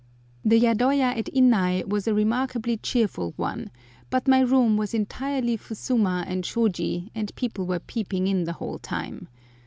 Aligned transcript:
The 0.43 0.59
yadoya 0.59 1.15
at 1.15 1.25
Innai 1.27 1.87
was 1.87 2.07
a 2.07 2.13
remarkably 2.15 2.75
cheerful 2.77 3.33
one, 3.37 3.69
but 4.09 4.27
my 4.27 4.39
room 4.39 4.75
was 4.75 4.95
entirely 4.95 5.55
fusuma 5.59 6.25
and 6.27 6.43
shôji, 6.43 7.11
and 7.13 7.35
people 7.35 7.67
were 7.67 7.77
peeping 7.77 8.25
in 8.25 8.45
the 8.45 8.53
whole 8.53 8.79
time. 8.79 9.27